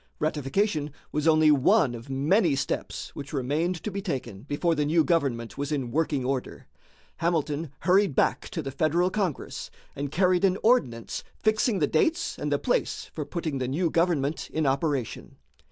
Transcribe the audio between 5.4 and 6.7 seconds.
was in working order.